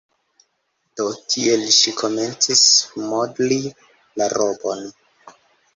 Do, 1.01 1.05
tiel 1.33 1.67
ŝi 1.77 1.93
komencis 2.01 2.65
modli 3.13 3.61
la 4.21 4.33
robon. 4.39 4.87